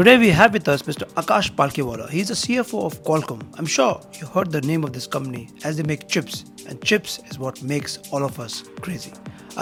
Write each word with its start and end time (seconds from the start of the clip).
Today 0.00 0.16
we 0.16 0.30
have 0.30 0.54
with 0.54 0.66
us 0.66 0.80
Mr. 0.84 1.06
Akash 1.20 1.50
Palkhiwala. 1.54 2.08
He's 2.08 2.28
the 2.28 2.34
CFO 2.42 2.86
of 2.86 3.04
Qualcomm. 3.04 3.42
I'm 3.58 3.66
sure 3.66 4.00
you 4.18 4.26
heard 4.26 4.50
the 4.50 4.62
name 4.62 4.82
of 4.82 4.94
this 4.94 5.06
company 5.06 5.50
as 5.62 5.76
they 5.76 5.82
make 5.82 6.08
chips, 6.08 6.46
and 6.66 6.82
chips 6.82 7.20
is 7.28 7.38
what 7.38 7.62
makes 7.62 7.98
all 8.10 8.24
of 8.24 8.40
us 8.40 8.64
crazy. 8.80 9.12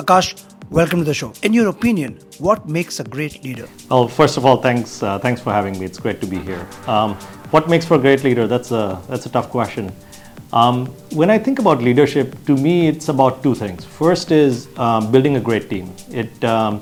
Akash, 0.03 0.41
welcome 0.71 1.01
to 1.01 1.05
the 1.05 1.13
show. 1.13 1.33
In 1.43 1.53
your 1.53 1.67
opinion, 1.67 2.21
what 2.39 2.69
makes 2.69 3.01
a 3.01 3.03
great 3.03 3.43
leader? 3.43 3.69
Well, 3.91 4.07
first 4.07 4.37
of 4.37 4.47
all, 4.47 4.63
thanks 4.63 5.03
uh, 5.03 5.19
thanks 5.19 5.41
for 5.41 5.53
having 5.53 5.77
me. 5.77 5.85
It's 5.87 5.99
great 5.99 6.21
to 6.21 6.27
be 6.29 6.39
here. 6.39 6.65
Um, 6.87 7.17
what 7.51 7.69
makes 7.69 7.85
for 7.85 7.97
a 7.97 8.03
great 8.07 8.23
leader? 8.23 8.47
That's 8.47 8.71
a 8.71 9.03
that's 9.09 9.27
a 9.27 9.31
tough 9.31 9.51
question. 9.51 9.91
Um, 10.53 10.87
when 11.23 11.31
I 11.31 11.39
think 11.41 11.59
about 11.59 11.83
leadership, 11.83 12.37
to 12.47 12.57
me, 12.57 12.87
it's 12.87 13.09
about 13.09 13.43
two 13.43 13.57
things. 13.57 13.85
First 13.85 14.31
is 14.31 14.69
um, 14.77 15.11
building 15.11 15.35
a 15.35 15.41
great 15.41 15.69
team. 15.69 15.93
It 16.13 16.45
um, 16.45 16.81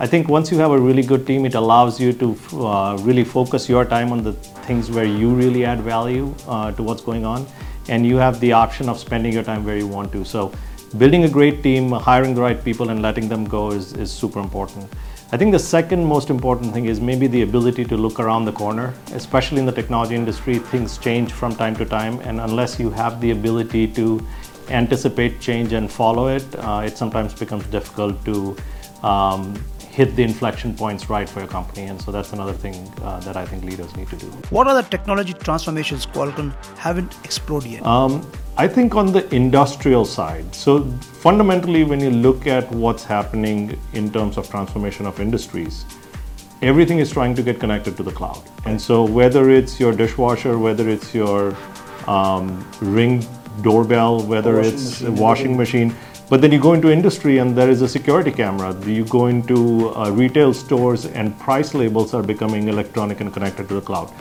I 0.00 0.06
think 0.06 0.28
once 0.28 0.52
you 0.52 0.58
have 0.58 0.70
a 0.70 0.78
really 0.78 1.02
good 1.02 1.26
team, 1.26 1.44
it 1.44 1.56
allows 1.56 1.98
you 2.00 2.12
to 2.12 2.38
uh, 2.52 2.96
really 3.00 3.24
focus 3.24 3.68
your 3.68 3.84
time 3.84 4.12
on 4.12 4.22
the 4.22 4.32
things 4.68 4.92
where 4.92 5.04
you 5.04 5.34
really 5.34 5.64
add 5.64 5.80
value 5.80 6.32
uh, 6.46 6.70
to 6.70 6.84
what's 6.84 7.02
going 7.02 7.24
on, 7.24 7.44
and 7.88 8.06
you 8.06 8.16
have 8.16 8.38
the 8.38 8.52
option 8.52 8.88
of 8.88 8.96
spending 8.96 9.32
your 9.32 9.42
time 9.42 9.64
where 9.64 9.76
you 9.76 9.88
want 9.88 10.12
to. 10.12 10.24
So, 10.24 10.52
building 10.98 11.24
a 11.24 11.28
great 11.28 11.64
team, 11.64 11.90
hiring 11.90 12.36
the 12.36 12.40
right 12.40 12.62
people, 12.62 12.90
and 12.90 13.02
letting 13.02 13.28
them 13.28 13.44
go 13.44 13.72
is, 13.72 13.92
is 13.94 14.08
super 14.08 14.38
important. 14.38 14.88
I 15.32 15.36
think 15.36 15.50
the 15.50 15.58
second 15.58 16.04
most 16.04 16.30
important 16.30 16.72
thing 16.72 16.84
is 16.84 17.00
maybe 17.00 17.26
the 17.26 17.42
ability 17.42 17.84
to 17.86 17.96
look 17.96 18.20
around 18.20 18.44
the 18.44 18.52
corner, 18.52 18.94
especially 19.14 19.58
in 19.58 19.66
the 19.66 19.72
technology 19.72 20.14
industry. 20.14 20.60
Things 20.60 20.96
change 20.98 21.32
from 21.32 21.56
time 21.56 21.74
to 21.74 21.84
time, 21.84 22.20
and 22.20 22.38
unless 22.38 22.78
you 22.78 22.90
have 22.90 23.20
the 23.20 23.32
ability 23.32 23.88
to 23.94 24.24
anticipate 24.68 25.40
change 25.40 25.72
and 25.72 25.90
follow 25.90 26.28
it, 26.28 26.46
uh, 26.58 26.82
it 26.86 26.96
sometimes 26.96 27.34
becomes 27.34 27.66
difficult 27.66 28.24
to 28.26 28.56
um, 29.02 29.60
hit 29.98 30.14
the 30.14 30.22
inflection 30.22 30.72
points 30.82 31.10
right 31.10 31.28
for 31.28 31.40
your 31.40 31.48
company. 31.48 31.84
And 31.90 32.00
so 32.00 32.12
that's 32.12 32.32
another 32.32 32.52
thing 32.64 32.76
uh, 33.02 33.18
that 33.26 33.36
I 33.36 33.44
think 33.44 33.64
leaders 33.64 33.96
need 33.96 34.08
to 34.10 34.16
do. 34.24 34.28
What 34.56 34.68
are 34.68 34.76
the 34.80 34.88
technology 34.88 35.32
transformations 35.32 36.06
Qualcomm 36.06 36.50
haven't 36.76 37.16
explored 37.24 37.64
yet? 37.64 37.84
Um, 37.84 38.12
I 38.56 38.68
think 38.68 38.94
on 38.94 39.06
the 39.16 39.22
industrial 39.34 40.04
side, 40.04 40.54
so 40.54 40.84
fundamentally, 41.26 41.82
when 41.82 41.98
you 41.98 42.10
look 42.10 42.46
at 42.46 42.70
what's 42.70 43.04
happening 43.16 43.76
in 43.92 44.12
terms 44.12 44.38
of 44.38 44.48
transformation 44.48 45.04
of 45.04 45.18
industries, 45.18 45.84
everything 46.62 47.00
is 47.00 47.10
trying 47.10 47.34
to 47.34 47.42
get 47.42 47.58
connected 47.58 47.96
to 47.96 48.04
the 48.04 48.12
cloud. 48.12 48.42
And 48.66 48.80
so 48.80 49.04
whether 49.04 49.50
it's 49.50 49.80
your 49.80 49.92
dishwasher, 49.92 50.58
whether 50.58 50.88
it's 50.88 51.12
your 51.12 51.56
um, 52.06 52.46
ring 52.80 53.26
doorbell, 53.62 54.22
whether 54.22 54.54
washing 54.56 54.72
it's 54.72 55.00
machine, 55.00 55.08
a 55.08 55.20
washing 55.20 55.56
machine, 55.56 55.94
but 56.30 56.42
then 56.42 56.52
you 56.52 56.60
go 56.60 56.74
into 56.74 56.90
industry 56.90 57.38
and 57.38 57.56
there 57.56 57.70
is 57.70 57.80
a 57.80 57.88
security 57.88 58.30
camera. 58.30 58.76
You 58.84 59.04
go 59.06 59.26
into 59.26 59.90
uh, 59.94 60.10
retail 60.10 60.52
stores 60.52 61.06
and 61.06 61.38
price 61.38 61.72
labels 61.72 62.12
are 62.12 62.22
becoming 62.22 62.68
electronic 62.68 63.20
and 63.20 63.32
connected 63.32 63.68
to 63.68 63.74
the 63.74 63.80
cloud. 63.80 64.12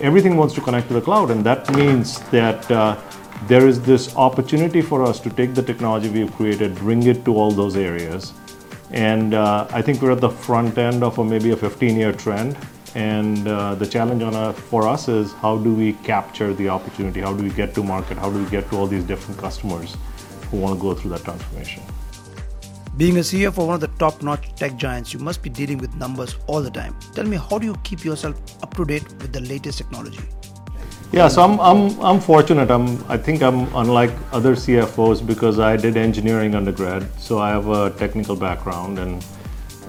Everything 0.00 0.36
wants 0.36 0.54
to 0.54 0.60
connect 0.60 0.88
to 0.88 0.94
the 0.94 1.00
cloud, 1.00 1.30
and 1.30 1.46
that 1.46 1.72
means 1.74 2.18
that 2.30 2.68
uh, 2.68 3.00
there 3.46 3.68
is 3.68 3.80
this 3.80 4.16
opportunity 4.16 4.82
for 4.82 5.04
us 5.04 5.20
to 5.20 5.30
take 5.30 5.54
the 5.54 5.62
technology 5.62 6.08
we've 6.08 6.34
created, 6.34 6.74
bring 6.74 7.04
it 7.04 7.24
to 7.24 7.36
all 7.36 7.52
those 7.52 7.76
areas. 7.76 8.32
And 8.90 9.34
uh, 9.34 9.68
I 9.70 9.82
think 9.82 10.02
we're 10.02 10.12
at 10.12 10.20
the 10.20 10.30
front 10.30 10.78
end 10.78 11.04
of 11.04 11.18
a, 11.18 11.24
maybe 11.24 11.50
a 11.50 11.56
15 11.56 11.96
year 11.96 12.12
trend. 12.12 12.56
And 12.96 13.48
uh, 13.48 13.74
the 13.74 13.86
challenge 13.86 14.22
on 14.22 14.34
uh, 14.34 14.52
for 14.52 14.86
us 14.86 15.08
is 15.08 15.32
how 15.34 15.58
do 15.58 15.74
we 15.74 15.94
capture 16.04 16.54
the 16.54 16.68
opportunity? 16.68 17.20
How 17.20 17.34
do 17.34 17.42
we 17.42 17.50
get 17.50 17.74
to 17.74 17.82
market? 17.82 18.18
How 18.18 18.30
do 18.30 18.42
we 18.42 18.48
get 18.50 18.70
to 18.70 18.76
all 18.76 18.86
these 18.86 19.02
different 19.02 19.38
customers? 19.40 19.96
Who 20.54 20.60
want 20.60 20.78
to 20.78 20.80
go 20.80 20.94
through 20.94 21.10
that 21.10 21.24
transformation. 21.24 21.82
Being 22.96 23.16
a 23.16 23.20
CEO 23.20 23.52
for 23.52 23.66
one 23.66 23.74
of 23.74 23.80
the 23.80 23.92
top 23.98 24.22
notch 24.22 24.54
tech 24.54 24.76
giants, 24.76 25.12
you 25.12 25.18
must 25.18 25.42
be 25.42 25.50
dealing 25.50 25.78
with 25.78 25.94
numbers 25.96 26.36
all 26.46 26.62
the 26.62 26.70
time. 26.70 26.94
Tell 27.14 27.24
me, 27.24 27.36
how 27.36 27.58
do 27.58 27.66
you 27.66 27.74
keep 27.82 28.04
yourself 28.04 28.36
up 28.62 28.74
to 28.76 28.84
date 28.84 29.02
with 29.20 29.32
the 29.32 29.40
latest 29.40 29.78
technology? 29.78 30.20
Yeah, 31.10 31.28
so 31.28 31.42
I'm, 31.42 31.58
I'm, 31.60 32.00
I'm 32.00 32.20
fortunate. 32.20 32.70
I'm, 32.70 33.04
I 33.08 33.16
think 33.16 33.42
I'm 33.42 33.74
unlike 33.74 34.12
other 34.32 34.54
CFOs 34.54 35.26
because 35.26 35.58
I 35.58 35.76
did 35.76 35.96
engineering 35.96 36.54
undergrad, 36.54 37.08
so 37.20 37.38
I 37.38 37.50
have 37.50 37.68
a 37.68 37.90
technical 37.90 38.36
background 38.36 38.98
and 38.98 39.24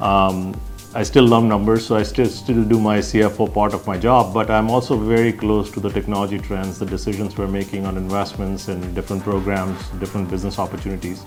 um, 0.01 0.59
I 0.95 1.03
still 1.03 1.25
love 1.25 1.44
numbers, 1.44 1.85
so 1.85 1.97
I 1.97 2.03
still 2.03 2.28
still 2.28 2.63
do 2.63 2.79
my 2.79 3.00
CFO 3.00 3.53
part 3.53 3.73
of 3.73 3.85
my 3.85 3.97
job. 3.97 4.33
But 4.33 4.50
I'm 4.50 4.69
also 4.69 4.95
very 4.97 5.33
close 5.33 5.69
to 5.72 5.81
the 5.81 5.89
technology 5.89 6.39
trends, 6.39 6.79
the 6.79 6.85
decisions 6.85 7.38
we're 7.38 7.50
making 7.50 7.85
on 7.85 7.97
investments 7.97 8.69
in 8.69 8.94
different 8.94 9.22
programs, 9.22 9.89
different 10.03 10.29
business 10.29 10.57
opportunities. 10.57 11.25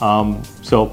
Um, 0.00 0.42
so, 0.62 0.90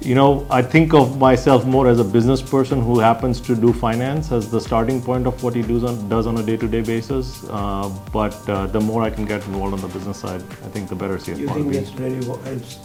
you 0.00 0.14
know, 0.14 0.46
I 0.48 0.62
think 0.62 0.94
of 0.94 1.18
myself 1.18 1.66
more 1.66 1.88
as 1.88 1.98
a 1.98 2.04
business 2.04 2.40
person 2.40 2.80
who 2.80 3.00
happens 3.00 3.40
to 3.40 3.56
do 3.56 3.72
finance 3.72 4.30
as 4.30 4.48
the 4.48 4.60
starting 4.60 5.02
point 5.02 5.26
of 5.26 5.42
what 5.42 5.56
he 5.56 5.62
does 5.62 5.82
on, 5.82 6.08
does 6.08 6.28
on 6.28 6.38
a 6.38 6.42
day-to-day 6.44 6.82
basis. 6.82 7.44
Uh, 7.50 7.88
but 8.12 8.48
uh, 8.48 8.68
the 8.68 8.80
more 8.80 9.02
I 9.02 9.10
can 9.10 9.24
get 9.24 9.44
involved 9.46 9.74
on 9.74 9.80
the 9.80 9.88
business 9.88 10.20
side, 10.20 10.40
I 10.40 10.68
think 10.68 10.88
the 10.88 10.94
better 10.94 11.18
CFO. 11.18 11.38
You 11.38 11.48
think 11.48 11.72
that's 11.72 11.94
really 11.94 12.24
what 12.28 12.40
helps 12.42 12.78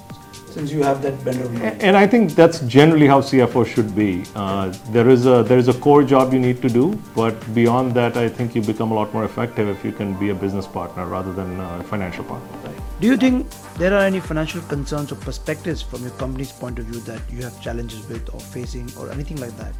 since 0.57 0.72
you 0.72 0.84
have 0.84 1.01
that 1.03 1.23
blend 1.23 1.41
of 1.41 1.53
knowledge. 1.53 1.78
And 1.81 1.95
I 1.95 2.07
think 2.07 2.31
that's 2.31 2.59
generally 2.62 3.07
how 3.07 3.22
CFO 3.22 3.66
should 3.73 3.95
be. 3.95 4.23
Uh, 4.35 4.73
there 4.95 5.09
is 5.16 5.25
a 5.25 5.44
there 5.44 5.59
is 5.63 5.68
a 5.68 5.78
core 5.85 6.03
job 6.13 6.34
you 6.34 6.40
need 6.40 6.62
to 6.63 6.69
do, 6.69 6.85
but 7.16 7.35
beyond 7.53 7.94
that, 8.00 8.18
I 8.18 8.28
think 8.38 8.56
you 8.56 8.62
become 8.62 8.91
a 8.91 8.97
lot 9.00 9.13
more 9.13 9.25
effective 9.25 9.69
if 9.75 9.85
you 9.85 9.91
can 9.91 10.13
be 10.23 10.29
a 10.29 10.38
business 10.45 10.68
partner 10.78 11.06
rather 11.06 11.34
than 11.40 11.59
a 11.59 11.84
financial 11.91 12.23
partner. 12.23 12.73
Do 13.00 13.07
you 13.07 13.18
think 13.18 13.47
there 13.78 13.94
are 13.94 14.03
any 14.06 14.19
financial 14.19 14.62
concerns 14.73 15.12
or 15.12 15.18
perspectives 15.28 15.84
from 15.84 16.01
your 16.01 16.16
company's 16.23 16.51
point 16.51 16.79
of 16.79 16.85
view 16.85 17.01
that 17.01 17.22
you 17.31 17.44
have 17.44 17.62
challenges 17.62 18.09
with 18.09 18.34
or 18.34 18.39
facing 18.39 18.89
or 19.00 19.12
anything 19.12 19.38
like 19.45 19.56
that? 19.57 19.74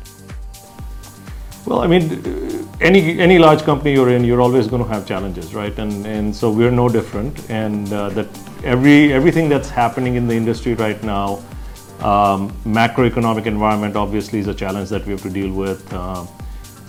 Well, 1.66 1.80
I 1.80 1.88
mean, 1.88 2.67
any 2.80 3.20
any 3.20 3.40
large 3.40 3.64
company 3.64 3.94
you're 3.94 4.10
in, 4.10 4.24
you're 4.24 4.42
always 4.42 4.68
going 4.68 4.84
to 4.84 4.90
have 4.90 5.06
challenges, 5.08 5.54
right? 5.54 5.78
And 5.80 6.06
and 6.06 6.36
so 6.36 6.52
we're 6.52 6.72
no 6.72 6.90
different. 6.90 7.50
And 7.50 7.92
uh, 7.92 8.10
that 8.10 8.28
every 8.64 9.14
everything 9.14 9.50
that's 9.50 9.70
happening 9.70 10.16
in 10.16 10.28
the 10.28 10.36
industry 10.36 10.76
right 10.76 11.02
now, 11.04 11.44
um, 12.00 12.52
macroeconomic 12.66 13.46
environment 13.46 13.96
obviously 13.96 14.40
is 14.40 14.48
a 14.48 14.54
challenge 14.54 14.90
that 14.90 15.06
we 15.06 15.12
have 15.12 15.22
to 15.24 15.30
deal 15.30 15.52
with. 15.52 15.92
Uh, 15.92 16.26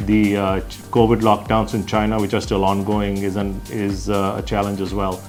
the 0.03 0.37
uh, 0.37 0.61
COVID 0.91 1.23
lockdowns 1.23 1.75
in 1.75 1.85
China, 1.85 2.21
which 2.21 2.33
are 2.33 2.41
still 2.41 2.65
ongoing, 2.65 3.17
is 3.19 3.35
an, 3.35 3.61
is 3.69 4.09
uh, 4.09 4.37
a 4.39 4.43
challenge 4.43 4.81
as 4.81 4.95
well. 4.95 5.21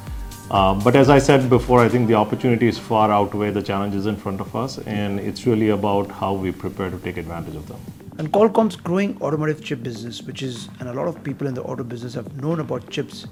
Uh, 0.51 0.73
but 0.83 0.95
as 0.95 1.09
I 1.09 1.17
said 1.19 1.49
before, 1.49 1.79
I 1.79 1.89
think 1.89 2.07
the 2.07 2.13
opportunities 2.15 2.77
far 2.77 3.11
outweigh 3.11 3.49
the 3.49 3.63
challenges 3.63 4.05
in 4.05 4.15
front 4.15 4.41
of 4.41 4.55
us, 4.55 4.77
and 4.79 5.19
it's 5.19 5.47
really 5.47 5.69
about 5.69 6.11
how 6.11 6.33
we 6.33 6.51
prepare 6.51 6.91
to 6.91 6.99
take 6.99 7.17
advantage 7.17 7.55
of 7.55 7.67
them. 7.67 7.79
And 8.19 8.33
Qualcomm's 8.33 8.75
growing 8.75 9.17
automotive 9.21 9.63
chip 9.63 9.81
business, 9.81 10.21
which 10.21 10.43
is, 10.43 10.67
and 10.81 10.89
a 10.89 10.93
lot 10.93 11.07
of 11.07 11.23
people 11.23 11.47
in 11.47 11.53
the 11.53 11.63
auto 11.63 11.85
business 11.85 12.13
have 12.15 12.41
known 12.41 12.59
about 12.59 12.89
chips 12.89 13.25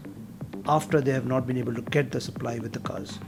after 0.66 1.02
they 1.02 1.12
have 1.12 1.26
not 1.26 1.46
been 1.46 1.58
able 1.58 1.74
to 1.74 1.82
get 1.82 2.10
the 2.10 2.22
supply 2.22 2.58
with 2.60 2.72
the 2.72 2.80
cars. 2.80 3.20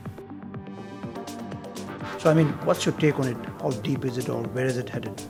So, 2.18 2.32
I 2.32 2.34
mean, 2.34 2.48
what's 2.64 2.86
your 2.86 2.96
take 2.96 3.20
on 3.20 3.28
it? 3.28 3.36
How 3.62 3.72
deep 3.72 4.06
is 4.06 4.18
it 4.18 4.30
or 4.30 4.42
where 4.44 4.68
is 4.68 4.78
it 4.78 4.88
headed? 4.88 5.22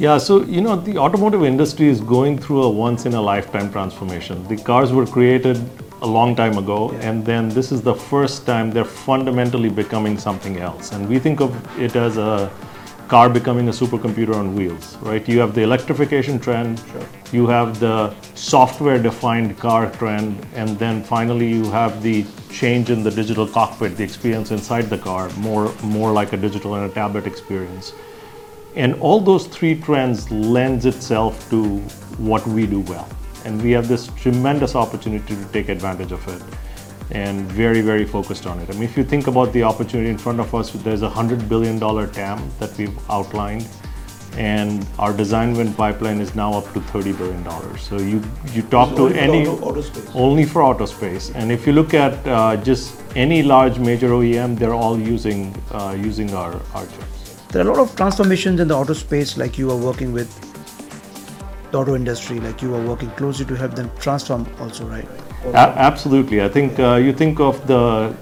Yeah, 0.00 0.18
so 0.18 0.42
you 0.42 0.60
know, 0.60 0.74
the 0.74 0.98
automotive 0.98 1.44
industry 1.44 1.86
is 1.86 2.00
going 2.00 2.38
through 2.38 2.64
a 2.64 2.68
once 2.68 3.06
in 3.06 3.14
a 3.14 3.22
lifetime 3.22 3.70
transformation. 3.70 4.42
The 4.48 4.56
cars 4.56 4.92
were 4.92 5.06
created 5.06 5.60
a 6.00 6.06
long 6.08 6.34
time 6.34 6.58
ago, 6.58 6.90
Yeah. 6.90 7.10
and 7.10 7.24
then 7.24 7.48
this 7.50 7.70
is 7.70 7.82
the 7.82 7.94
first 7.94 8.46
time 8.46 8.72
they're 8.72 8.84
fundamentally 8.84 9.68
becoming 9.68 10.18
something 10.18 10.56
else. 10.56 10.90
And 10.90 11.08
we 11.08 11.20
think 11.20 11.40
of 11.40 11.54
it 11.78 11.94
as 11.94 12.16
a 12.16 12.50
car 13.08 13.28
becoming 13.28 13.68
a 13.68 13.70
supercomputer 13.70 14.34
on 14.34 14.54
wheels, 14.54 14.96
right? 14.98 15.28
You 15.28 15.38
have 15.40 15.54
the 15.54 15.62
electrification 15.62 16.38
trend, 16.38 16.82
you 17.32 17.46
have 17.46 17.78
the 17.78 18.14
software 18.34 19.02
defined 19.02 19.58
car 19.58 19.90
trend, 19.90 20.46
and 20.54 20.78
then 20.78 21.02
finally 21.02 21.48
you 21.48 21.70
have 21.70 22.02
the 22.02 22.24
change 22.50 22.90
in 22.90 23.02
the 23.02 23.10
digital 23.10 23.46
cockpit, 23.46 23.96
the 23.96 24.04
experience 24.04 24.50
inside 24.50 24.90
the 24.90 24.98
car, 24.98 25.28
more, 25.30 25.74
more 25.82 26.12
like 26.12 26.32
a 26.32 26.36
digital 26.36 26.74
and 26.74 26.90
a 26.90 26.94
tablet 26.94 27.26
experience. 27.26 27.92
And 28.74 28.94
all 29.00 29.20
those 29.20 29.46
three 29.46 29.78
trends 29.80 30.30
lends 30.30 30.86
itself 30.86 31.48
to 31.50 31.78
what 32.18 32.46
we 32.46 32.66
do 32.66 32.80
well. 32.80 33.08
And 33.44 33.60
we 33.62 33.72
have 33.72 33.88
this 33.88 34.08
tremendous 34.16 34.74
opportunity 34.74 35.36
to 35.36 35.44
take 35.46 35.68
advantage 35.68 36.12
of 36.12 36.26
it 36.28 36.42
and 37.10 37.46
very, 37.52 37.80
very 37.80 38.04
focused 38.04 38.46
on 38.46 38.58
it. 38.60 38.70
I 38.70 38.72
mean, 38.74 38.84
if 38.84 38.96
you 38.96 39.04
think 39.04 39.26
about 39.26 39.52
the 39.52 39.62
opportunity 39.62 40.08
in 40.08 40.18
front 40.18 40.40
of 40.40 40.54
us, 40.54 40.70
there's 40.70 41.02
a 41.02 41.10
$100 41.10 41.48
billion 41.48 41.78
TAM 42.12 42.50
that 42.58 42.76
we've 42.78 42.96
outlined, 43.10 43.68
and 44.38 44.86
our 44.98 45.12
design 45.12 45.54
win 45.54 45.74
pipeline 45.74 46.20
is 46.20 46.34
now 46.34 46.54
up 46.54 46.64
to 46.72 46.80
$30 46.80 47.18
billion. 47.18 47.78
So 47.78 47.98
you, 47.98 48.22
you 48.52 48.62
talk 48.62 48.96
to 48.96 49.02
only 49.02 49.12
for 49.14 49.18
any. 49.18 49.46
auto- 49.46 49.64
auto 49.64 49.80
space. 49.82 50.10
Only 50.14 50.44
for 50.44 50.62
auto 50.62 50.86
space. 50.86 51.30
And 51.34 51.52
if 51.52 51.66
you 51.66 51.74
look 51.74 51.92
at 51.92 52.26
uh, 52.26 52.56
just 52.56 52.98
any 53.14 53.42
large 53.42 53.78
major 53.78 54.08
OEM, 54.08 54.58
they're 54.58 54.74
all 54.74 54.98
using, 54.98 55.54
uh, 55.72 55.94
using 55.98 56.32
our, 56.34 56.54
our 56.74 56.86
chips. 56.86 57.42
There 57.50 57.66
are 57.66 57.68
a 57.68 57.74
lot 57.74 57.80
of 57.80 57.94
transformations 57.94 58.60
in 58.60 58.68
the 58.68 58.74
auto 58.74 58.94
space, 58.94 59.36
like 59.36 59.58
you 59.58 59.70
are 59.70 59.76
working 59.76 60.12
with 60.12 60.30
the 61.70 61.78
auto 61.78 61.94
industry, 61.94 62.40
like 62.40 62.62
you 62.62 62.74
are 62.74 62.86
working 62.86 63.10
closely 63.10 63.44
to 63.44 63.54
help 63.54 63.74
them 63.74 63.90
transform, 63.98 64.46
also, 64.58 64.86
right? 64.86 65.06
A- 65.44 65.74
absolutely. 65.88 66.42
I 66.42 66.48
think 66.48 66.78
uh, 66.78 66.94
you 66.96 67.12
think 67.12 67.40
of 67.40 67.66
the 67.66 68.14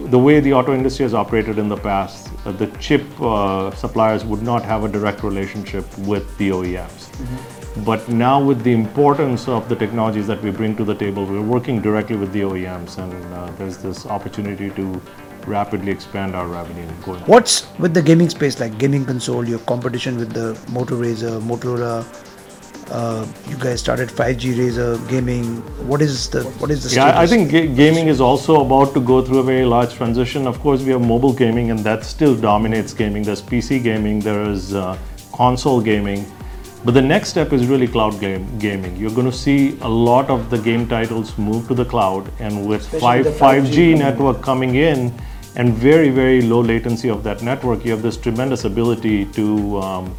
the 0.00 0.18
way 0.18 0.40
the 0.40 0.52
auto 0.52 0.74
industry 0.74 1.04
has 1.04 1.14
operated 1.14 1.58
in 1.58 1.68
the 1.68 1.76
past. 1.76 2.32
uh, 2.44 2.52
the 2.52 2.66
chip 2.78 3.04
uh, 3.20 3.70
suppliers 3.74 4.24
would 4.24 4.42
not 4.42 4.62
have 4.64 4.84
a 4.84 4.88
direct 4.88 5.22
relationship 5.22 5.86
with 5.98 6.36
the 6.38 6.48
OEMs. 6.50 7.08
But 7.84 8.08
now, 8.08 8.42
with 8.42 8.62
the 8.64 8.72
importance 8.72 9.48
of 9.48 9.68
the 9.68 9.76
technologies 9.76 10.26
that 10.26 10.42
we 10.42 10.50
bring 10.50 10.76
to 10.76 10.84
the 10.84 10.94
table, 10.94 11.24
we're 11.24 11.40
working 11.40 11.80
directly 11.80 12.16
with 12.16 12.32
the 12.32 12.40
OEMs, 12.42 12.98
and 12.98 13.34
uh, 13.34 13.50
there's 13.58 13.78
this 13.78 14.04
opportunity 14.06 14.70
to 14.70 15.00
rapidly 15.46 15.90
expand 15.90 16.36
our 16.36 16.46
revenue 16.46 16.86
going. 17.02 17.20
What's 17.22 17.66
with 17.78 17.94
the 17.94 18.02
gaming 18.02 18.28
space 18.28 18.60
like 18.60 18.76
gaming 18.78 19.04
console, 19.06 19.48
your 19.48 19.58
competition 19.60 20.16
with 20.16 20.32
the 20.32 20.58
Moto 20.70 21.00
Razr, 21.00 21.40
Motorola? 21.40 22.04
Uh, 22.92 23.24
you 23.48 23.56
guys 23.56 23.80
started 23.80 24.10
5G 24.10 24.48
Razer 24.56 24.88
gaming. 25.08 25.44
What 25.90 26.02
is 26.06 26.28
the 26.32 26.42
what 26.62 26.70
is 26.74 26.82
the 26.84 26.90
Yeah, 26.94 27.06
I- 27.06 27.22
I 27.22 27.26
think 27.26 27.50
ga- 27.50 27.68
gaming 27.78 28.08
is 28.14 28.20
also 28.20 28.56
about 28.64 28.92
to 28.96 29.00
go 29.10 29.22
through 29.28 29.38
a 29.38 29.46
very 29.50 29.64
large 29.64 29.94
transition. 30.00 30.46
Of 30.50 30.58
course, 30.64 30.82
we 30.88 30.92
have 30.96 31.00
mobile 31.12 31.32
gaming, 31.32 31.70
and 31.74 31.78
that 31.90 32.04
still 32.04 32.34
dominates 32.34 32.92
gaming. 32.98 33.22
There's 33.28 33.40
PC 33.52 33.78
gaming, 33.88 34.18
there's 34.26 34.74
uh, 34.74 34.98
console 35.38 35.80
gaming, 35.80 36.26
but 36.84 36.92
the 36.98 37.04
next 37.14 37.30
step 37.36 37.54
is 37.58 37.64
really 37.72 37.88
cloud 37.96 38.18
game, 38.24 38.44
gaming. 38.66 38.94
You're 39.04 39.16
going 39.20 39.30
to 39.30 39.38
see 39.44 39.78
a 39.80 39.88
lot 40.10 40.28
of 40.36 40.50
the 40.50 40.58
game 40.58 40.86
titles 40.86 41.32
move 41.38 41.62
to 41.68 41.74
the 41.82 41.86
cloud, 41.94 42.28
and 42.40 42.66
with 42.72 42.86
5 43.00 43.24
5G, 43.26 43.38
5G 43.44 43.86
network 44.02 44.42
coming 44.50 44.74
in, 44.90 45.06
and 45.56 45.72
very 45.88 46.10
very 46.10 46.42
low 46.52 46.60
latency 46.74 47.08
of 47.16 47.24
that 47.30 47.42
network, 47.50 47.86
you 47.86 47.90
have 47.96 48.02
this 48.02 48.18
tremendous 48.28 48.64
ability 48.72 49.16
to 49.40 49.46
um, 49.80 50.14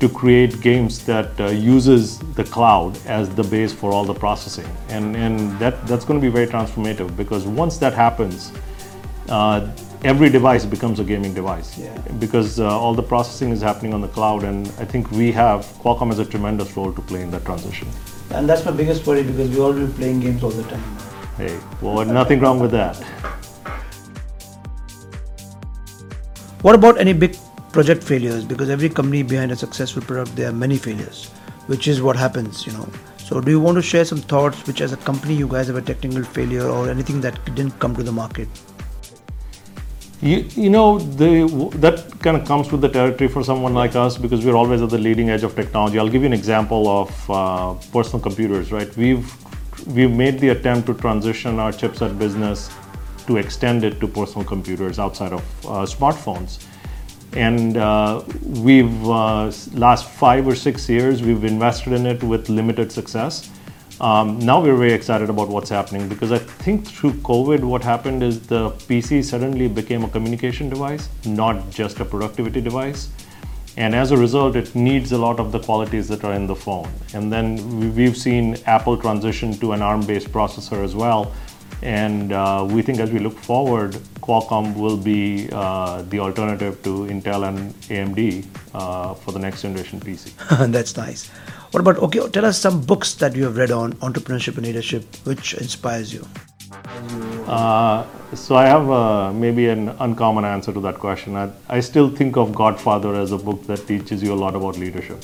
to 0.00 0.08
create 0.08 0.60
games 0.60 1.04
that 1.06 1.40
uh, 1.40 1.46
uses 1.46 2.18
the 2.34 2.44
cloud 2.44 2.98
as 3.06 3.28
the 3.34 3.44
base 3.44 3.72
for 3.72 3.92
all 3.92 4.04
the 4.04 4.14
processing 4.14 4.66
and 4.88 5.16
and 5.16 5.58
that 5.58 5.86
that's 5.86 6.04
going 6.04 6.18
to 6.20 6.24
be 6.24 6.32
very 6.38 6.46
transformative 6.46 7.16
because 7.16 7.46
once 7.46 7.78
that 7.78 7.94
happens 7.94 8.52
uh, 9.28 9.70
every 10.02 10.28
device 10.28 10.64
becomes 10.66 10.98
a 11.00 11.04
gaming 11.04 11.32
device 11.32 11.78
Yeah. 11.78 11.96
because 12.24 12.60
uh, 12.60 12.78
all 12.78 12.94
the 12.94 13.02
processing 13.02 13.50
is 13.50 13.62
happening 13.62 13.94
on 13.94 14.00
the 14.00 14.08
cloud 14.08 14.42
and 14.44 14.66
i 14.78 14.84
think 14.84 15.10
we 15.10 15.30
have 15.32 15.60
qualcomm 15.84 16.08
has 16.08 16.18
a 16.18 16.24
tremendous 16.24 16.76
role 16.76 16.92
to 16.92 17.02
play 17.02 17.22
in 17.22 17.30
that 17.30 17.44
transition 17.44 17.88
and 18.30 18.48
that's 18.48 18.64
my 18.64 18.72
biggest 18.72 19.06
worry 19.06 19.22
because 19.22 19.48
we 19.50 19.60
all 19.60 19.72
be 19.72 19.86
playing 19.94 20.18
games 20.20 20.42
all 20.42 20.50
the 20.50 20.68
time. 20.74 20.84
hey 21.38 21.58
well 21.80 22.04
nothing 22.04 22.40
wrong 22.40 22.58
with 22.58 22.72
that 22.72 22.96
What 26.64 26.74
about 26.74 26.98
any 26.98 27.12
big 27.12 27.36
project 27.74 28.04
failures? 28.04 28.44
Because 28.44 28.70
every 28.70 28.88
company 28.88 29.24
behind 29.24 29.50
a 29.50 29.56
successful 29.56 30.00
product, 30.00 30.36
there 30.36 30.48
are 30.48 30.52
many 30.52 30.76
failures, 30.76 31.26
which 31.66 31.88
is 31.88 32.00
what 32.00 32.16
happens, 32.16 32.64
you 32.66 32.72
know. 32.72 32.88
So, 33.18 33.40
do 33.40 33.50
you 33.50 33.60
want 33.60 33.76
to 33.76 33.82
share 33.82 34.04
some 34.04 34.18
thoughts, 34.18 34.66
which 34.68 34.80
as 34.80 34.92
a 34.92 34.96
company 35.08 35.34
you 35.34 35.48
guys 35.48 35.66
have 35.66 35.76
a 35.76 35.82
technical 35.82 36.22
failure 36.22 36.68
or 36.68 36.88
anything 36.88 37.20
that 37.22 37.44
didn't 37.56 37.78
come 37.80 37.96
to 37.96 38.04
the 38.04 38.12
market? 38.12 38.48
You, 40.20 40.36
you 40.64 40.70
know, 40.70 40.98
the, 40.98 41.30
that 41.86 42.20
kind 42.20 42.36
of 42.36 42.46
comes 42.46 42.70
with 42.70 42.80
the 42.80 42.88
territory 42.88 43.28
for 43.28 43.42
someone 43.42 43.74
like 43.74 43.96
us 43.96 44.16
because 44.16 44.44
we're 44.44 44.54
always 44.54 44.80
at 44.80 44.90
the 44.90 44.98
leading 45.06 45.30
edge 45.30 45.42
of 45.42 45.56
technology. 45.56 45.98
I'll 45.98 46.08
give 46.08 46.22
you 46.22 46.26
an 46.26 46.38
example 46.42 46.88
of 46.88 47.30
uh, 47.30 47.74
personal 47.96 48.20
computers, 48.20 48.70
right? 48.70 48.96
We've, 48.96 49.26
we've 49.88 50.12
made 50.12 50.38
the 50.38 50.50
attempt 50.50 50.86
to 50.86 50.94
transition 50.94 51.58
our 51.58 51.72
chipset 51.72 52.18
business 52.18 52.70
to 53.26 53.36
extend 53.38 53.84
it 53.84 53.98
to 54.00 54.06
personal 54.06 54.46
computers 54.46 54.98
outside 54.98 55.32
of 55.32 55.42
uh, 55.66 55.84
smartphones. 55.96 56.64
And 57.32 57.76
uh, 57.76 58.22
we've, 58.42 59.08
uh, 59.08 59.50
last 59.72 60.08
five 60.08 60.46
or 60.46 60.54
six 60.54 60.88
years, 60.88 61.22
we've 61.22 61.44
invested 61.44 61.92
in 61.92 62.06
it 62.06 62.22
with 62.22 62.48
limited 62.48 62.92
success. 62.92 63.50
Um, 64.00 64.38
now 64.40 64.60
we're 64.60 64.76
very 64.76 64.92
excited 64.92 65.30
about 65.30 65.48
what's 65.48 65.70
happening 65.70 66.08
because 66.08 66.32
I 66.32 66.38
think 66.38 66.86
through 66.86 67.12
COVID, 67.12 67.60
what 67.60 67.82
happened 67.82 68.22
is 68.22 68.40
the 68.46 68.70
PC 68.70 69.22
suddenly 69.24 69.68
became 69.68 70.04
a 70.04 70.08
communication 70.08 70.68
device, 70.68 71.08
not 71.24 71.70
just 71.70 72.00
a 72.00 72.04
productivity 72.04 72.60
device. 72.60 73.08
And 73.76 73.94
as 73.94 74.12
a 74.12 74.16
result, 74.16 74.56
it 74.56 74.74
needs 74.74 75.12
a 75.12 75.18
lot 75.18 75.40
of 75.40 75.50
the 75.50 75.58
qualities 75.58 76.06
that 76.08 76.24
are 76.24 76.32
in 76.32 76.46
the 76.46 76.54
phone. 76.54 76.88
And 77.12 77.32
then 77.32 77.80
we- 77.80 77.88
we've 77.88 78.16
seen 78.16 78.56
Apple 78.66 78.96
transition 78.96 79.56
to 79.58 79.72
an 79.72 79.82
ARM 79.82 80.02
based 80.02 80.30
processor 80.32 80.84
as 80.84 80.94
well. 80.94 81.32
And 81.84 82.32
uh, 82.32 82.66
we 82.68 82.80
think 82.80 82.98
as 82.98 83.10
we 83.10 83.18
look 83.18 83.38
forward, 83.38 83.92
Qualcomm 84.22 84.74
will 84.74 84.96
be 84.96 85.50
uh, 85.52 86.00
the 86.08 86.18
alternative 86.18 86.82
to 86.82 87.06
Intel 87.06 87.46
and 87.46 87.74
AMD 87.90 88.46
uh, 88.72 89.12
for 89.12 89.32
the 89.32 89.38
next 89.38 89.60
generation 89.60 90.00
PC. 90.00 90.32
That's 90.72 90.96
nice. 90.96 91.28
What 91.72 91.80
about 91.80 91.98
okay? 91.98 92.26
Tell 92.30 92.46
us 92.46 92.58
some 92.58 92.80
books 92.80 93.14
that 93.16 93.36
you 93.36 93.44
have 93.44 93.58
read 93.58 93.70
on 93.70 93.92
entrepreneurship 93.94 94.56
and 94.56 94.64
leadership, 94.64 95.04
which 95.24 95.52
inspires 95.54 96.14
you. 96.14 96.26
Uh, 97.46 98.06
so 98.34 98.56
I 98.56 98.66
have 98.66 98.90
uh, 98.90 99.32
maybe 99.32 99.68
an 99.68 99.90
uncommon 100.00 100.46
answer 100.46 100.72
to 100.72 100.80
that 100.80 100.98
question. 100.98 101.36
I, 101.36 101.50
I 101.68 101.80
still 101.80 102.08
think 102.08 102.38
of 102.38 102.54
Godfather 102.54 103.14
as 103.14 103.32
a 103.32 103.38
book 103.38 103.66
that 103.66 103.86
teaches 103.86 104.22
you 104.22 104.32
a 104.32 104.40
lot 104.44 104.56
about 104.56 104.78
leadership. 104.78 105.22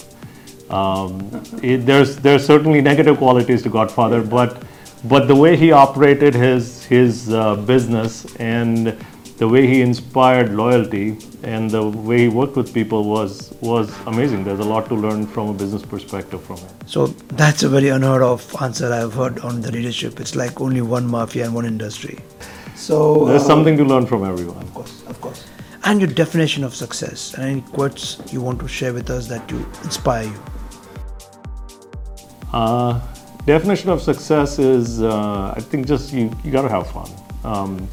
Um, 0.71 1.43
it, 1.63 1.79
there's 1.87 2.17
there's 2.17 2.45
certainly 2.45 2.83
negative 2.83 3.17
qualities 3.17 3.63
to 3.63 3.71
Godfather, 3.71 4.23
but 4.23 4.63
but 5.05 5.29
the 5.29 5.35
way 5.35 5.57
he 5.57 5.73
operated 5.73 6.35
his 6.35 6.85
his 6.85 7.33
uh, 7.33 7.57
business 7.57 8.37
and 8.37 8.97
the 9.39 9.49
way 9.49 9.67
he 9.67 9.81
inspired 9.81 10.53
loyalty 10.53 11.17
and 11.43 11.71
the 11.71 11.83
way 11.83 12.19
he 12.19 12.29
worked 12.29 12.57
with 12.57 12.75
people 12.75 13.05
was 13.05 13.55
was 13.63 13.95
amazing. 14.07 14.45
There's 14.45 14.59
a 14.59 14.71
lot 14.73 14.89
to 14.91 14.95
learn 14.95 15.27
from 15.27 15.49
a 15.49 15.55
business 15.55 15.83
perspective 15.83 16.43
from 16.43 16.59
him. 16.59 16.69
So 16.87 17.07
that's 17.43 17.63
a 17.63 17.69
very 17.69 17.89
unheard 17.89 18.23
of 18.23 18.45
answer 18.61 18.93
I've 18.93 19.15
heard 19.15 19.39
on 19.39 19.63
the 19.63 19.73
leadership. 19.73 20.21
It's 20.21 20.37
like 20.37 20.61
only 20.61 20.83
one 20.83 21.07
mafia 21.07 21.47
and 21.47 21.55
one 21.55 21.65
industry. 21.65 22.19
So 22.75 23.25
There's 23.27 23.43
uh, 23.43 23.47
something 23.47 23.79
to 23.79 23.85
learn 23.85 24.07
from 24.07 24.25
everyone. 24.25 24.63
Of 24.63 24.75
course, 24.75 25.03
of 25.07 25.21
course. 25.21 25.47
And 25.85 26.01
your 26.01 26.11
definition 26.11 26.63
of 26.63 26.75
success 26.75 27.33
and 27.35 27.45
any 27.45 27.61
quotes 27.63 28.21
you 28.31 28.43
want 28.43 28.61
to 28.61 28.69
share 28.69 28.93
with 28.93 29.09
us 29.09 29.27
that 29.29 29.51
you 29.51 29.59
inspire 29.83 30.25
you. 30.25 30.43
Uh, 32.53 33.01
definition 33.47 33.91
of 33.91 34.03
success 34.03 34.59
is, 34.59 35.03
uh, 35.03 35.55
I 35.57 35.61
think, 35.61 35.87
just 35.87 36.13
you, 36.13 36.31
you 36.45 36.51
got 36.51 36.63
to 36.63 36.69
have 36.69 36.91
fun. 36.91 37.11
Um, 37.45 37.89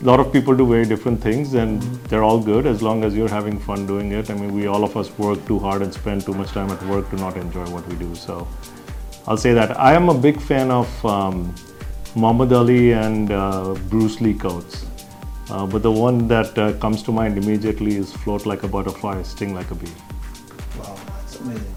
a 0.00 0.04
lot 0.04 0.20
of 0.20 0.32
people 0.32 0.54
do 0.56 0.66
very 0.66 0.84
different 0.84 1.20
things, 1.20 1.54
and 1.54 1.80
they're 2.08 2.24
all 2.24 2.40
good 2.40 2.66
as 2.66 2.82
long 2.82 3.04
as 3.04 3.14
you're 3.14 3.28
having 3.28 3.58
fun 3.58 3.86
doing 3.86 4.12
it. 4.12 4.30
I 4.30 4.34
mean, 4.34 4.52
we 4.52 4.66
all 4.66 4.84
of 4.84 4.96
us 4.96 5.16
work 5.18 5.44
too 5.46 5.58
hard 5.58 5.82
and 5.82 5.94
spend 5.94 6.26
too 6.26 6.34
much 6.34 6.50
time 6.50 6.70
at 6.70 6.82
work 6.86 7.08
to 7.10 7.16
not 7.16 7.36
enjoy 7.36 7.64
what 7.70 7.86
we 7.88 7.96
do. 7.96 8.14
So, 8.14 8.46
I'll 9.26 9.36
say 9.36 9.54
that 9.54 9.78
I 9.78 9.94
am 9.94 10.08
a 10.08 10.14
big 10.14 10.40
fan 10.40 10.70
of 10.70 11.06
um, 11.06 11.54
Muhammad 12.14 12.52
Ali 12.52 12.92
and 12.92 13.30
uh, 13.30 13.74
Bruce 13.88 14.20
Lee 14.20 14.34
quotes. 14.34 14.86
Uh, 15.50 15.66
but 15.66 15.82
the 15.82 15.90
one 15.90 16.26
that 16.28 16.58
uh, 16.58 16.72
comes 16.74 17.02
to 17.04 17.12
mind 17.12 17.38
immediately 17.38 17.96
is 17.96 18.12
float 18.12 18.46
like 18.46 18.62
a 18.62 18.68
butterfly, 18.68 19.22
sting 19.22 19.54
like 19.54 19.70
a 19.70 19.74
bee. 19.74 19.86
Wow, 20.78 20.96
that's 21.06 21.40
amazing. 21.40 21.74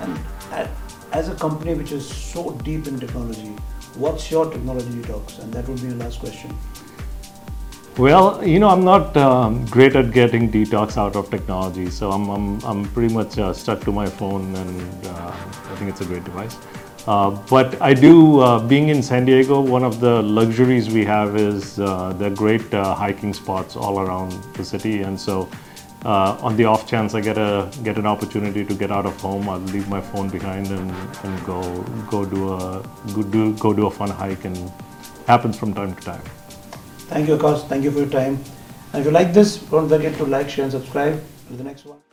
And 0.00 0.18
as 1.16 1.28
a 1.30 1.34
company 1.34 1.72
which 1.72 1.92
is 1.92 2.06
so 2.06 2.50
deep 2.62 2.86
in 2.86 3.00
technology, 3.00 3.52
what's 4.04 4.30
your 4.30 4.50
technology 4.50 4.90
detox? 4.96 5.38
And 5.38 5.52
that 5.54 5.66
would 5.66 5.80
be 5.80 5.88
the 5.88 6.00
last 6.04 6.20
question. 6.20 6.54
Well, 7.96 8.46
you 8.46 8.58
know, 8.58 8.68
I'm 8.68 8.84
not 8.84 9.16
um, 9.16 9.64
great 9.76 9.96
at 9.96 10.12
getting 10.12 10.52
detox 10.52 10.98
out 10.98 11.16
of 11.16 11.30
technology, 11.30 11.88
so 11.88 12.10
I'm, 12.10 12.28
I'm, 12.28 12.60
I'm 12.64 12.84
pretty 12.92 13.14
much 13.14 13.38
uh, 13.38 13.54
stuck 13.54 13.80
to 13.84 13.92
my 13.92 14.04
phone, 14.04 14.54
and 14.54 15.06
uh, 15.06 15.32
I 15.70 15.76
think 15.76 15.90
it's 15.90 16.02
a 16.02 16.04
great 16.04 16.24
device. 16.24 16.58
Uh, 17.06 17.30
but 17.48 17.80
I 17.80 17.94
do, 17.94 18.40
uh, 18.40 18.58
being 18.58 18.90
in 18.90 19.02
San 19.02 19.24
Diego, 19.24 19.62
one 19.62 19.84
of 19.84 20.00
the 20.00 20.20
luxuries 20.22 20.90
we 20.90 21.04
have 21.06 21.36
is 21.36 21.78
uh, 21.78 22.12
the 22.18 22.28
great 22.28 22.74
uh, 22.74 22.94
hiking 22.94 23.32
spots 23.32 23.74
all 23.76 24.00
around 24.00 24.32
the 24.54 24.64
city, 24.64 25.00
and 25.00 25.18
so 25.18 25.48
uh, 26.06 26.38
on 26.40 26.56
the 26.56 26.64
off 26.64 26.86
chance 26.86 27.14
I 27.14 27.20
get 27.20 27.36
a 27.36 27.68
get 27.82 27.98
an 27.98 28.06
opportunity 28.06 28.64
to 28.64 28.74
get 28.82 28.92
out 28.92 29.06
of 29.06 29.20
home, 29.20 29.48
I'll 29.48 29.66
leave 29.76 29.88
my 29.88 30.00
phone 30.00 30.28
behind 30.28 30.68
and, 30.68 30.90
and 31.24 31.44
go 31.44 31.60
go 32.14 32.24
do 32.24 32.52
a 32.54 32.60
go 33.12 33.22
do 33.36 33.52
go 33.64 33.72
do 33.72 33.86
a 33.88 33.90
fun 33.90 34.10
hike, 34.10 34.44
and 34.44 34.72
happens 35.26 35.58
from 35.58 35.74
time 35.74 35.94
to 35.96 36.02
time. 36.02 36.22
Thank 37.12 37.28
you, 37.28 37.36
Akash. 37.36 37.68
Thank 37.68 37.84
you 37.84 37.90
for 37.90 37.98
your 38.06 38.14
time. 38.20 38.38
And 38.92 39.00
if 39.00 39.06
you 39.06 39.10
like 39.10 39.32
this, 39.34 39.56
don't 39.58 39.88
forget 39.88 40.16
to 40.18 40.24
like, 40.24 40.48
share, 40.48 40.64
and 40.64 40.72
subscribe 40.72 41.22
to 41.48 41.56
the 41.56 41.64
next 41.64 41.84
one. 41.84 42.05